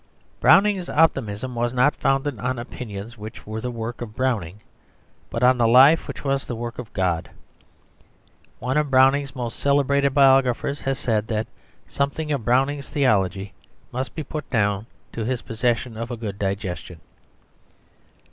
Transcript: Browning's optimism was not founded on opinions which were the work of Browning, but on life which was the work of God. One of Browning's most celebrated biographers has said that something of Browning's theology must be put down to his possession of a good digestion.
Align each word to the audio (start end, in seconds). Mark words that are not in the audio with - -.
Browning's 0.39 0.89
optimism 0.89 1.53
was 1.53 1.75
not 1.75 1.95
founded 1.95 2.39
on 2.39 2.57
opinions 2.57 3.19
which 3.19 3.45
were 3.45 3.61
the 3.61 3.69
work 3.69 4.01
of 4.01 4.15
Browning, 4.15 4.61
but 5.29 5.43
on 5.43 5.59
life 5.59 6.07
which 6.07 6.23
was 6.23 6.43
the 6.47 6.55
work 6.55 6.79
of 6.79 6.91
God. 6.91 7.29
One 8.57 8.77
of 8.77 8.89
Browning's 8.89 9.35
most 9.35 9.59
celebrated 9.59 10.15
biographers 10.15 10.81
has 10.81 10.97
said 10.97 11.27
that 11.27 11.45
something 11.87 12.31
of 12.31 12.43
Browning's 12.45 12.89
theology 12.89 13.53
must 13.91 14.15
be 14.15 14.23
put 14.23 14.49
down 14.49 14.87
to 15.11 15.23
his 15.23 15.43
possession 15.43 15.95
of 15.95 16.09
a 16.09 16.17
good 16.17 16.39
digestion. 16.39 16.99